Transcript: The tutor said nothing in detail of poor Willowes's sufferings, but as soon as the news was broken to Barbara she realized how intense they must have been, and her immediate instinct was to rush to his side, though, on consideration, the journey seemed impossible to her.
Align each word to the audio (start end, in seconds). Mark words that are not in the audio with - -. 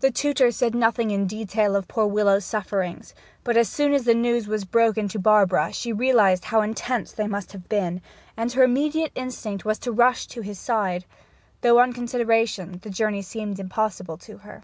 The 0.00 0.10
tutor 0.10 0.50
said 0.50 0.74
nothing 0.74 1.10
in 1.10 1.26
detail 1.26 1.74
of 1.74 1.88
poor 1.88 2.06
Willowes's 2.06 2.44
sufferings, 2.44 3.14
but 3.44 3.56
as 3.56 3.66
soon 3.66 3.94
as 3.94 4.04
the 4.04 4.12
news 4.12 4.46
was 4.46 4.66
broken 4.66 5.08
to 5.08 5.18
Barbara 5.18 5.72
she 5.72 5.90
realized 5.90 6.44
how 6.44 6.60
intense 6.60 7.12
they 7.12 7.26
must 7.26 7.52
have 7.52 7.66
been, 7.66 8.02
and 8.36 8.52
her 8.52 8.62
immediate 8.64 9.12
instinct 9.14 9.64
was 9.64 9.78
to 9.78 9.90
rush 9.92 10.26
to 10.26 10.42
his 10.42 10.58
side, 10.58 11.06
though, 11.62 11.78
on 11.78 11.94
consideration, 11.94 12.80
the 12.82 12.90
journey 12.90 13.22
seemed 13.22 13.58
impossible 13.58 14.18
to 14.18 14.36
her. 14.36 14.62